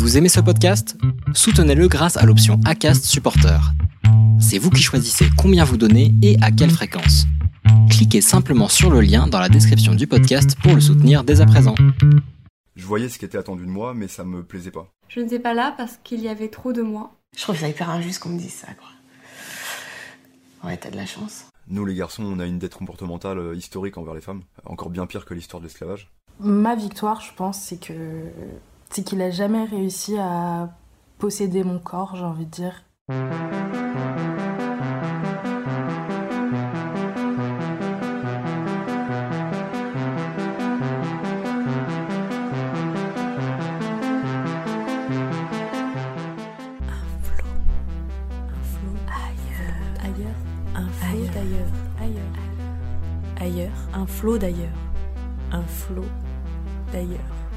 Vous 0.00 0.16
aimez 0.16 0.30
ce 0.30 0.40
podcast? 0.40 0.96
Soutenez-le 1.34 1.86
grâce 1.86 2.16
à 2.16 2.24
l'option 2.24 2.58
ACAST 2.64 3.04
Supporter. 3.04 3.60
C'est 4.40 4.56
vous 4.56 4.70
qui 4.70 4.80
choisissez 4.80 5.26
combien 5.36 5.62
vous 5.62 5.76
donnez 5.76 6.14
et 6.22 6.38
à 6.40 6.50
quelle 6.50 6.70
fréquence. 6.70 7.26
Cliquez 7.90 8.22
simplement 8.22 8.68
sur 8.68 8.88
le 8.90 9.02
lien 9.02 9.26
dans 9.26 9.38
la 9.38 9.50
description 9.50 9.94
du 9.94 10.06
podcast 10.06 10.56
pour 10.62 10.74
le 10.74 10.80
soutenir 10.80 11.22
dès 11.22 11.42
à 11.42 11.46
présent. 11.46 11.74
Je 12.76 12.86
voyais 12.86 13.10
ce 13.10 13.18
qui 13.18 13.26
était 13.26 13.36
attendu 13.36 13.66
de 13.66 13.70
moi, 13.70 13.92
mais 13.92 14.08
ça 14.08 14.24
me 14.24 14.42
plaisait 14.42 14.70
pas. 14.70 14.88
Je 15.08 15.20
n'étais 15.20 15.38
pas 15.38 15.52
là 15.52 15.74
parce 15.76 15.98
qu'il 16.02 16.20
y 16.20 16.28
avait 16.28 16.48
trop 16.48 16.72
de 16.72 16.80
moi. 16.80 17.14
Je 17.36 17.42
trouve 17.42 17.58
ça 17.58 17.68
hyper 17.68 17.90
injuste 17.90 18.22
qu'on 18.22 18.30
me 18.30 18.38
dise 18.38 18.54
ça, 18.54 18.68
quoi. 18.72 18.88
Ouais, 20.64 20.78
t'as 20.78 20.90
de 20.90 20.96
la 20.96 21.04
chance. 21.04 21.44
Nous, 21.68 21.84
les 21.84 21.94
garçons, 21.94 22.24
on 22.24 22.38
a 22.38 22.46
une 22.46 22.58
dette 22.58 22.74
comportementale 22.74 23.38
euh, 23.38 23.54
historique 23.54 23.98
envers 23.98 24.14
les 24.14 24.22
femmes, 24.22 24.44
encore 24.64 24.88
bien 24.88 25.04
pire 25.04 25.26
que 25.26 25.34
l'histoire 25.34 25.60
de 25.60 25.66
l'esclavage. 25.66 26.10
Ma 26.40 26.74
victoire, 26.74 27.20
je 27.20 27.34
pense, 27.36 27.58
c'est 27.58 27.78
que 27.78 27.92
c'est 28.90 29.04
qu'il 29.04 29.22
a 29.22 29.30
jamais 29.30 29.64
réussi 29.64 30.18
à 30.18 30.70
posséder 31.18 31.64
mon 31.64 31.78
corps, 31.78 32.16
j'ai 32.16 32.24
envie 32.24 32.46
de 32.46 32.50
dire. 32.50 32.84
ailleurs, 53.40 53.88
un 53.94 54.06
flot 54.06 54.38
d'ailleurs, 54.38 54.68
un 55.50 55.62
flot 55.62 56.04
d'ailleurs. 56.92 57.49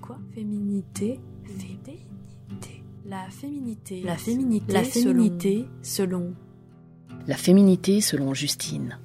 Quoi? 0.00 0.18
Féminité, 0.34 1.20
féminité. 1.44 2.06
La 3.06 3.28
féminité, 3.28 4.02
la 4.02 4.16
féminité, 4.16 4.72
la 4.72 4.84
féminité 4.84 5.66
selon 5.82 6.34
la 7.26 7.36
féminité 7.36 8.00
selon 8.00 8.34
Justine. 8.34 8.98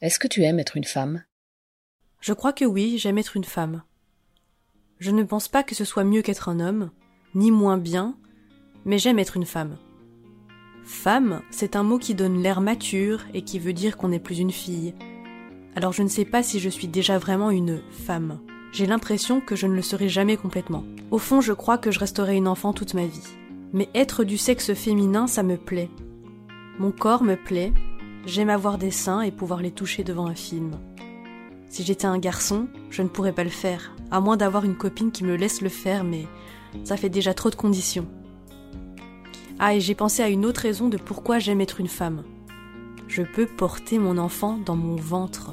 Est-ce 0.00 0.18
que 0.18 0.28
tu 0.28 0.42
aimes 0.42 0.58
être 0.58 0.76
une 0.76 0.84
femme? 0.84 1.24
Je 2.20 2.32
crois 2.32 2.52
que 2.52 2.64
oui, 2.64 2.98
j'aime 2.98 3.18
être 3.18 3.36
une 3.36 3.44
femme. 3.44 3.82
Je 4.98 5.10
ne 5.10 5.22
pense 5.22 5.48
pas 5.48 5.62
que 5.62 5.74
ce 5.74 5.84
soit 5.84 6.04
mieux 6.04 6.22
qu'être 6.22 6.48
un 6.48 6.60
homme, 6.60 6.90
ni 7.34 7.50
moins 7.50 7.78
bien, 7.78 8.16
mais 8.84 8.98
j'aime 8.98 9.18
être 9.18 9.36
une 9.36 9.46
femme. 9.46 9.78
Femme, 10.84 11.42
c'est 11.50 11.76
un 11.76 11.82
mot 11.82 11.98
qui 11.98 12.14
donne 12.14 12.42
l'air 12.42 12.60
mature 12.60 13.24
et 13.32 13.42
qui 13.42 13.58
veut 13.58 13.72
dire 13.72 13.96
qu'on 13.96 14.08
n'est 14.08 14.20
plus 14.20 14.38
une 14.38 14.52
fille. 14.52 14.94
Alors 15.76 15.92
je 15.92 16.02
ne 16.02 16.08
sais 16.08 16.24
pas 16.24 16.42
si 16.42 16.60
je 16.60 16.68
suis 16.68 16.88
déjà 16.88 17.18
vraiment 17.18 17.50
une 17.50 17.80
femme. 17.90 18.40
J'ai 18.72 18.86
l'impression 18.86 19.40
que 19.40 19.56
je 19.56 19.66
ne 19.66 19.74
le 19.74 19.82
serai 19.82 20.08
jamais 20.08 20.36
complètement. 20.36 20.84
Au 21.10 21.18
fond, 21.18 21.40
je 21.40 21.52
crois 21.52 21.78
que 21.78 21.90
je 21.90 22.00
resterai 22.00 22.36
une 22.36 22.48
enfant 22.48 22.72
toute 22.72 22.94
ma 22.94 23.06
vie 23.06 23.34
mais 23.74 23.88
être 23.92 24.22
du 24.22 24.38
sexe 24.38 24.72
féminin, 24.72 25.26
ça 25.26 25.42
me 25.42 25.56
plaît. 25.56 25.90
Mon 26.78 26.92
corps 26.92 27.24
me 27.24 27.34
plaît, 27.34 27.72
j'aime 28.24 28.48
avoir 28.48 28.78
des 28.78 28.92
seins 28.92 29.20
et 29.20 29.32
pouvoir 29.32 29.60
les 29.60 29.72
toucher 29.72 30.04
devant 30.04 30.28
un 30.28 30.36
film. 30.36 30.70
Si 31.68 31.82
j'étais 31.82 32.06
un 32.06 32.18
garçon, 32.18 32.68
je 32.88 33.02
ne 33.02 33.08
pourrais 33.08 33.32
pas 33.32 33.42
le 33.42 33.50
faire, 33.50 33.92
à 34.12 34.20
moins 34.20 34.36
d'avoir 34.36 34.64
une 34.64 34.76
copine 34.76 35.10
qui 35.10 35.24
me 35.24 35.34
laisse 35.34 35.60
le 35.60 35.68
faire, 35.68 36.04
mais 36.04 36.28
ça 36.84 36.96
fait 36.96 37.08
déjà 37.08 37.34
trop 37.34 37.50
de 37.50 37.56
conditions. 37.56 38.06
Ah, 39.58 39.74
et 39.74 39.80
j'ai 39.80 39.96
pensé 39.96 40.22
à 40.22 40.28
une 40.28 40.46
autre 40.46 40.60
raison 40.60 40.88
de 40.88 40.96
pourquoi 40.96 41.40
j'aime 41.40 41.60
être 41.60 41.80
une 41.80 41.88
femme. 41.88 42.22
Je 43.08 43.22
peux 43.22 43.46
porter 43.46 43.98
mon 43.98 44.18
enfant 44.18 44.56
dans 44.64 44.76
mon 44.76 44.94
ventre. 44.94 45.52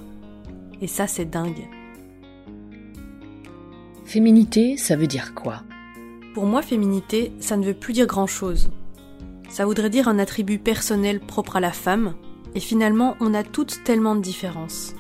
Et 0.82 0.88
ça, 0.88 1.08
c'est 1.08 1.30
dingue. 1.30 1.68
Féminité, 4.04 4.78
ça 4.78 4.96
veut 4.96 5.08
dire 5.08 5.34
quoi? 5.34 5.64
Pour 6.34 6.46
moi, 6.46 6.62
féminité, 6.62 7.32
ça 7.40 7.56
ne 7.56 7.66
veut 7.66 7.74
plus 7.74 7.94
dire 7.94 8.08
grand-chose. 8.08 8.72
Ça 9.50 9.66
voudrait 9.66 9.90
dire 9.90 10.08
un 10.08 10.20
attribut 10.20 10.60
personnel 10.60 11.20
propre 11.20 11.58
à 11.58 11.60
la 11.60 11.72
femme, 11.72 12.16
et 12.56 12.60
finalement, 12.60 13.16
on 13.20 13.34
a 13.34 13.44
toutes 13.44 13.84
tellement 13.84 14.16
de 14.16 14.22
différences. 14.22 14.96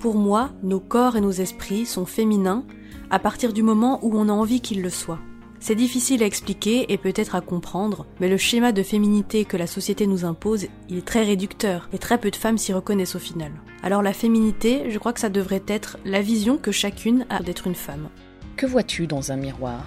Pour 0.00 0.16
moi, 0.16 0.50
nos 0.62 0.80
corps 0.80 1.16
et 1.16 1.20
nos 1.20 1.32
esprits 1.32 1.84
sont 1.84 2.06
féminins 2.06 2.64
à 3.10 3.18
partir 3.18 3.52
du 3.52 3.62
moment 3.62 3.98
où 4.02 4.16
on 4.16 4.28
a 4.28 4.32
envie 4.32 4.60
qu'ils 4.60 4.82
le 4.82 4.90
soient. 4.90 5.20
C'est 5.60 5.74
difficile 5.74 6.22
à 6.22 6.26
expliquer 6.26 6.92
et 6.92 6.98
peut-être 6.98 7.34
à 7.34 7.40
comprendre, 7.40 8.06
mais 8.20 8.28
le 8.28 8.36
schéma 8.36 8.72
de 8.72 8.82
féminité 8.82 9.44
que 9.44 9.56
la 9.56 9.66
société 9.66 10.06
nous 10.06 10.24
impose, 10.24 10.66
il 10.88 10.98
est 10.98 11.04
très 11.04 11.24
réducteur, 11.24 11.88
et 11.92 11.98
très 11.98 12.18
peu 12.18 12.30
de 12.30 12.36
femmes 12.36 12.58
s'y 12.58 12.72
reconnaissent 12.72 13.16
au 13.16 13.20
final. 13.20 13.52
Alors 13.82 14.02
la 14.02 14.12
féminité, 14.12 14.90
je 14.90 14.98
crois 14.98 15.12
que 15.12 15.20
ça 15.20 15.28
devrait 15.28 15.64
être 15.66 15.98
la 16.04 16.22
vision 16.22 16.58
que 16.58 16.72
chacune 16.72 17.26
a 17.28 17.42
d'être 17.42 17.66
une 17.66 17.74
femme. 17.74 18.08
Que 18.56 18.66
vois-tu 18.66 19.06
dans 19.06 19.32
un 19.32 19.36
miroir? 19.36 19.84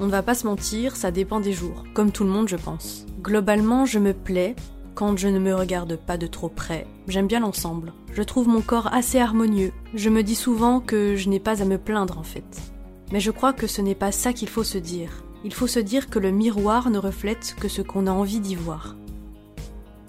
On 0.00 0.06
ne 0.06 0.10
va 0.10 0.22
pas 0.22 0.34
se 0.34 0.46
mentir, 0.46 0.96
ça 0.96 1.10
dépend 1.10 1.40
des 1.40 1.52
jours, 1.52 1.84
comme 1.94 2.12
tout 2.12 2.24
le 2.24 2.30
monde 2.30 2.48
je 2.48 2.56
pense. 2.56 3.06
Globalement, 3.22 3.86
je 3.86 3.98
me 3.98 4.12
plais 4.12 4.54
quand 4.94 5.16
je 5.16 5.28
ne 5.28 5.38
me 5.38 5.54
regarde 5.54 5.96
pas 5.96 6.16
de 6.16 6.26
trop 6.26 6.48
près. 6.48 6.86
J'aime 7.08 7.26
bien 7.26 7.40
l'ensemble. 7.40 7.92
Je 8.12 8.22
trouve 8.22 8.48
mon 8.48 8.60
corps 8.60 8.92
assez 8.92 9.18
harmonieux. 9.18 9.72
Je 9.94 10.10
me 10.10 10.22
dis 10.22 10.34
souvent 10.34 10.80
que 10.80 11.16
je 11.16 11.28
n'ai 11.28 11.40
pas 11.40 11.62
à 11.62 11.64
me 11.64 11.78
plaindre 11.78 12.18
en 12.18 12.22
fait. 12.22 12.73
Mais 13.12 13.20
je 13.20 13.30
crois 13.30 13.52
que 13.52 13.66
ce 13.66 13.80
n'est 13.80 13.94
pas 13.94 14.12
ça 14.12 14.32
qu'il 14.32 14.48
faut 14.48 14.64
se 14.64 14.78
dire. 14.78 15.24
Il 15.44 15.52
faut 15.52 15.66
se 15.66 15.78
dire 15.78 16.08
que 16.08 16.18
le 16.18 16.30
miroir 16.30 16.90
ne 16.90 16.98
reflète 16.98 17.54
que 17.60 17.68
ce 17.68 17.82
qu'on 17.82 18.06
a 18.06 18.10
envie 18.10 18.40
d'y 18.40 18.54
voir. 18.54 18.96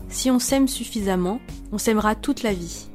Si 0.08 0.32
on 0.32 0.40
s'aime 0.40 0.68
suffisamment, 0.68 1.40
on 1.72 1.78
s'aimera 1.78 2.16
toute 2.16 2.44
la 2.44 2.54
vie. 2.54 2.88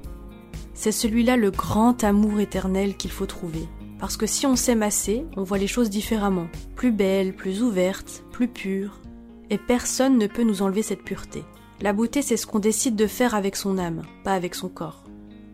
C'est 0.73 0.93
celui-là 0.93 1.37
le 1.37 1.51
grand 1.51 2.03
amour 2.05 2.41
éternel 2.41 2.97
qu'il 2.97 3.11
faut 3.11 3.27
trouver. 3.27 3.69
Parce 3.99 4.17
que 4.17 4.27
si 4.27 4.47
on 4.47 4.57
s'aime 4.57 4.83
assez, 4.83 5.27
on 5.37 5.43
voit 5.43 5.59
les 5.59 5.67
choses 5.67 5.91
différemment, 5.91 6.49
plus 6.75 6.93
belles, 6.93 7.35
plus 7.35 7.63
ouvertes, 7.63 8.25
plus 8.33 8.49
pures. 8.49 8.99
Et 9.51 9.59
personne 9.59 10.17
ne 10.17 10.27
peut 10.27 10.45
nous 10.45 10.63
enlever 10.63 10.83
cette 10.83 11.03
pureté. 11.03 11.45
La 11.83 11.93
beauté, 11.93 12.23
c'est 12.23 12.39
ce 12.39 12.47
qu'on 12.47 12.59
décide 12.59 12.97
de 12.97 13.07
faire 13.07 13.35
avec 13.35 13.57
son 13.57 13.77
âme, 13.77 14.03
pas 14.25 14.33
avec 14.33 14.55
son 14.55 14.71
corps. 14.71 15.05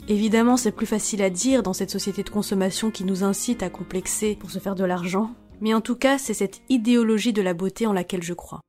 Évidemment, 0.09 0.57
c'est 0.57 0.71
plus 0.71 0.87
facile 0.87 1.21
à 1.21 1.31
dire 1.31 1.65
dans 1.65 1.73
cette 1.73 1.91
société 1.91 2.23
de 2.23 2.31
consommation 2.31 2.93
qui 2.93 3.03
nous 3.03 3.25
incite 3.25 3.65
à 3.65 3.71
complexer 3.71 4.37
pour 4.37 4.53
se 4.53 4.61
faire 4.61 4.77
de 4.77 4.85
l'argent, 4.85 5.33
mais 5.61 5.75
en 5.75 5.81
tout 5.81 5.97
cas, 5.97 6.17
c'est 6.17 6.35
cette 6.35 6.61
idéologie 6.69 7.33
de 7.33 7.43
la 7.43 7.55
beauté 7.55 7.89
en 7.89 7.93
laquelle 7.93 8.23
je 8.23 8.35
crois. 8.35 8.61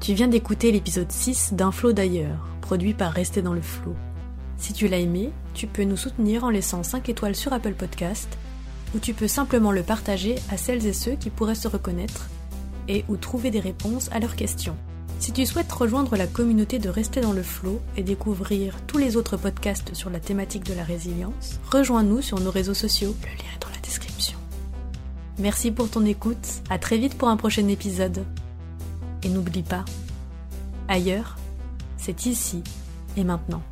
Tu 0.00 0.12
viens 0.12 0.28
d'écouter 0.28 0.72
l'épisode 0.72 1.10
6 1.10 1.54
d'Un 1.54 1.70
flot 1.70 1.92
d'ailleurs, 1.92 2.46
produit 2.60 2.92
par 2.92 3.12
Rester 3.12 3.40
dans 3.40 3.54
le 3.54 3.62
flot. 3.62 3.96
Si 4.62 4.72
tu 4.72 4.86
l'as 4.86 4.98
aimé, 4.98 5.32
tu 5.54 5.66
peux 5.66 5.82
nous 5.82 5.96
soutenir 5.96 6.44
en 6.44 6.48
laissant 6.48 6.84
5 6.84 7.08
étoiles 7.08 7.34
sur 7.34 7.52
Apple 7.52 7.74
Podcast, 7.74 8.28
ou 8.94 9.00
tu 9.00 9.12
peux 9.12 9.26
simplement 9.26 9.72
le 9.72 9.82
partager 9.82 10.36
à 10.52 10.56
celles 10.56 10.86
et 10.86 10.92
ceux 10.92 11.16
qui 11.16 11.30
pourraient 11.30 11.56
se 11.56 11.66
reconnaître, 11.66 12.28
et 12.86 13.04
ou 13.08 13.16
trouver 13.16 13.50
des 13.50 13.58
réponses 13.58 14.08
à 14.12 14.20
leurs 14.20 14.36
questions. 14.36 14.76
Si 15.18 15.32
tu 15.32 15.46
souhaites 15.46 15.72
rejoindre 15.72 16.16
la 16.16 16.28
communauté 16.28 16.78
de 16.78 16.88
Rester 16.88 17.20
dans 17.20 17.32
le 17.32 17.42
flot 17.42 17.80
et 17.96 18.04
découvrir 18.04 18.76
tous 18.86 18.98
les 18.98 19.16
autres 19.16 19.36
podcasts 19.36 19.94
sur 19.94 20.10
la 20.10 20.20
thématique 20.20 20.64
de 20.64 20.74
la 20.74 20.84
résilience, 20.84 21.58
rejoins-nous 21.72 22.22
sur 22.22 22.38
nos 22.38 22.52
réseaux 22.52 22.72
sociaux, 22.72 23.16
le 23.22 23.30
lien 23.30 23.50
est 23.56 23.62
dans 23.62 23.74
la 23.74 23.80
description. 23.82 24.38
Merci 25.40 25.72
pour 25.72 25.90
ton 25.90 26.06
écoute, 26.06 26.62
à 26.70 26.78
très 26.78 26.98
vite 26.98 27.18
pour 27.18 27.28
un 27.28 27.36
prochain 27.36 27.66
épisode. 27.66 28.24
Et 29.24 29.28
n'oublie 29.28 29.64
pas, 29.64 29.84
ailleurs, 30.86 31.36
c'est 31.96 32.26
ici 32.26 32.62
et 33.16 33.24
maintenant. 33.24 33.62